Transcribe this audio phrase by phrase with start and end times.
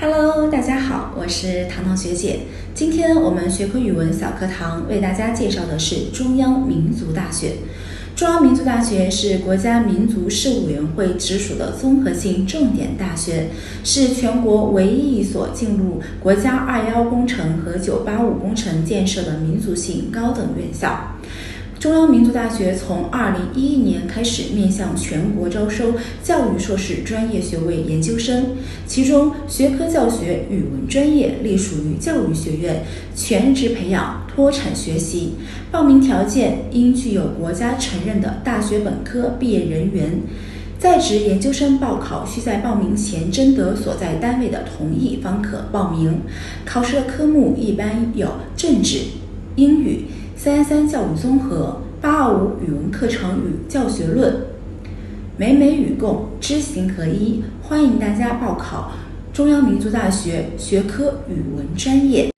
[0.00, 2.42] Hello，大家好，我是糖糖学姐。
[2.72, 7.54] 今天我们学科语文小课堂为大家介绍的是中央民族大学。
[8.14, 13.48] 中央民族大学是国家民族事务委员会直属的综合性重点大学，
[13.82, 21.16] 是全国唯一一所进入国家“二幺”工程和“九八五”工程建设的民族性高等院校。
[21.78, 25.94] 中央民族大学从二零一一年开始面向全国招收
[26.24, 28.46] 教育硕士专业学位研究生，
[28.84, 32.82] 其中学科教学语文专业隶属于教育学院，
[33.14, 35.34] 全职培养脱产学习。
[35.70, 40.20] 报名条件应具有国家承认的大学本科毕业人员。
[40.80, 46.22] 在职研究生报考需在报名前征得所在单位的同意方可报名。
[46.64, 48.98] 考试的科目一般有政治、
[49.54, 50.06] 英语。
[50.38, 54.36] 三三教育综合、八二五语文课程与教学论、
[55.36, 58.92] 美美与共知行合一，欢迎大家报考
[59.32, 62.30] 中央民族大学学科语文专业。